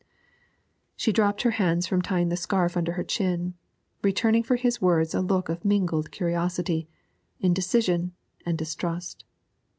[0.95, 3.53] She dropped her hands from tying the scarf under her chin,
[4.01, 6.89] returning for his words a look of mingled curiosity,
[7.39, 9.25] indecision, and distrust.